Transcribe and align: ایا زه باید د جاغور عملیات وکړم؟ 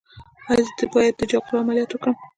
ایا 0.49 0.61
زه 0.77 0.85
باید 0.93 1.13
د 1.17 1.21
جاغور 1.31 1.55
عملیات 1.63 1.89
وکړم؟ 1.93 2.15